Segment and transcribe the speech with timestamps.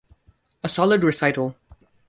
[0.63, 1.55] A solid recital.